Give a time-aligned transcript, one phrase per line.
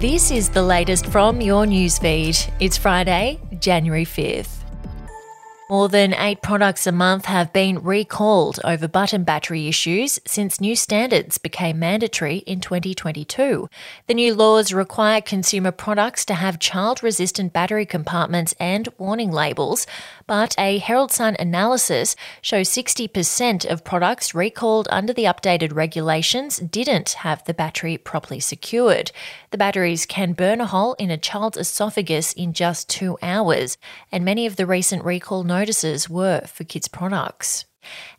[0.00, 2.50] This is the latest from your newsfeed.
[2.58, 4.59] It's Friday, January 5th.
[5.70, 10.74] More than eight products a month have been recalled over button battery issues since new
[10.74, 13.68] standards became mandatory in 2022.
[14.08, 19.86] The new laws require consumer products to have child resistant battery compartments and warning labels,
[20.26, 27.10] but a Herald Sun analysis shows 60% of products recalled under the updated regulations didn't
[27.10, 29.12] have the battery properly secured.
[29.52, 33.78] The batteries can burn a hole in a child's esophagus in just two hours,
[34.10, 37.66] and many of the recent recall notices notices were for kids' products.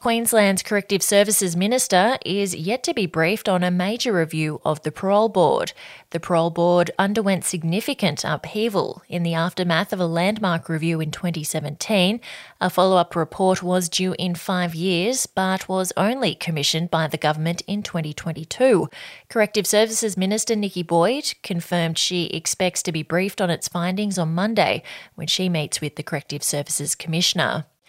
[0.00, 4.90] Queensland's Corrective Services Minister is yet to be briefed on a major review of the
[4.90, 5.74] parole board.
[6.08, 12.18] The parole board underwent significant upheaval in the aftermath of a landmark review in 2017.
[12.62, 17.18] A follow up report was due in five years, but was only commissioned by the
[17.18, 18.88] government in 2022.
[19.28, 24.34] Corrective Services Minister Nikki Boyd confirmed she expects to be briefed on its findings on
[24.34, 24.82] Monday
[25.14, 27.66] when she meets with the Corrective Services Commissioner.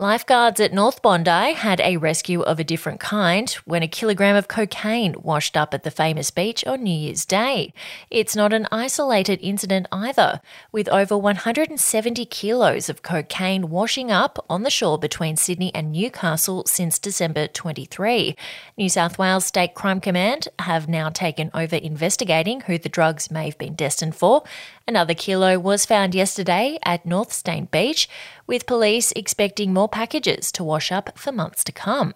[0.00, 4.46] Lifeguards at North Bondi had a rescue of a different kind when a kilogram of
[4.46, 7.74] cocaine washed up at the famous beach on New Year's Day.
[8.08, 10.40] It's not an isolated incident either,
[10.70, 16.62] with over 170 kilos of cocaine washing up on the shore between Sydney and Newcastle
[16.66, 18.36] since December 23.
[18.76, 23.46] New South Wales State Crime Command have now taken over investigating who the drugs may
[23.46, 24.44] have been destined for.
[24.86, 28.08] Another kilo was found yesterday at North Stain Beach,
[28.46, 32.14] with police expecting more packages to wash up for months to come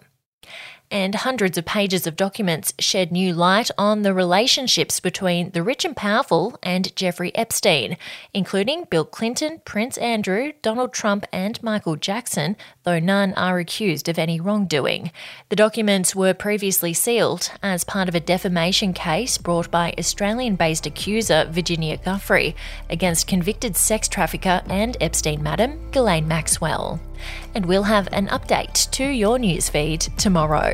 [0.93, 5.83] and hundreds of pages of documents shed new light on the relationships between the rich
[5.83, 7.97] and powerful and Jeffrey Epstein,
[8.31, 14.19] including Bill Clinton, Prince Andrew, Donald Trump, and Michael Jackson, though none are accused of
[14.19, 15.11] any wrongdoing.
[15.49, 20.85] The documents were previously sealed as part of a defamation case brought by Australian based
[20.85, 22.53] accuser Virginia Giuffre
[22.91, 26.99] against convicted sex trafficker and Epstein madam Ghislaine Maxwell
[27.55, 30.73] and we'll have an update to your newsfeed tomorrow.